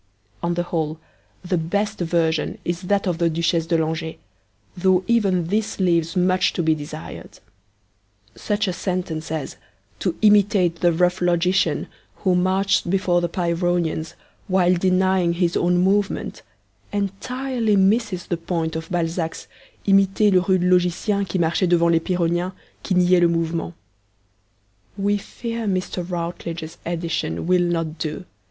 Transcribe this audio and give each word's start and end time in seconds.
On 0.41 0.55
the 0.55 0.63
whole, 0.63 0.99
the 1.45 1.59
best 1.59 1.99
version 1.99 2.57
is 2.65 2.81
that 2.81 3.05
of 3.05 3.19
the 3.19 3.29
Duchesse 3.29 3.67
de 3.67 3.77
Langeais, 3.77 4.17
though 4.75 5.03
even 5.05 5.45
this 5.45 5.79
leaves 5.79 6.15
much 6.15 6.53
to 6.53 6.63
be 6.63 6.73
desired. 6.73 7.37
Such 8.33 8.67
a 8.67 8.73
sentence 8.73 9.31
as 9.31 9.57
'to 9.99 10.15
imitate 10.23 10.77
the 10.77 10.91
rough 10.91 11.21
logician 11.21 11.87
who 12.15 12.33
marched 12.33 12.89
before 12.89 13.21
the 13.21 13.29
Pyrrhonians 13.29 14.15
while 14.47 14.73
denying 14.73 15.33
his 15.33 15.55
own 15.55 15.77
movement' 15.77 16.41
entirely 16.91 17.75
misses 17.75 18.25
the 18.25 18.37
point 18.37 18.75
of 18.75 18.89
Balzac's 18.89 19.45
'imiter 19.85 20.31
le 20.31 20.39
rude 20.39 20.61
logicien 20.63 21.29
qui 21.29 21.37
marchait 21.39 21.69
devant 21.69 21.91
les 21.91 21.99
pyrrhoniens, 21.99 22.53
qui 22.81 22.95
niaient 22.95 23.21
le 23.21 23.27
mouvement.' 23.27 23.75
We 24.97 25.17
fear 25.19 25.67
Mr. 25.67 26.03
Routledge's 26.03 26.79
edition 26.87 27.45
will 27.45 27.61
not 27.61 27.99
do. 27.99 28.25